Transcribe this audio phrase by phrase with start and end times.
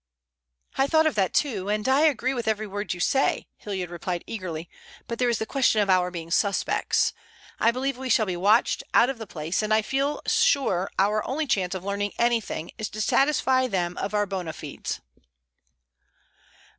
[0.79, 4.23] "I thought of that, too, and I agree with every word you say," Hilliard replied
[4.25, 4.67] eagerly,
[5.07, 7.13] "but there is the question of our being suspects.
[7.59, 11.23] I believe we shall be watched out of the place, and I feel sure our
[11.27, 15.01] only chance of learning anything is to satisfy them of our bona fides."